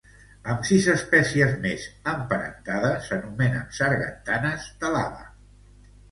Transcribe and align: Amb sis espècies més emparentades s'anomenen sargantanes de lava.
Amb 0.51 0.63
sis 0.67 0.85
espècies 0.93 1.51
més 1.65 1.83
emparentades 2.13 3.05
s'anomenen 3.09 3.67
sargantanes 3.81 4.65
de 4.85 4.91
lava. 4.97 5.23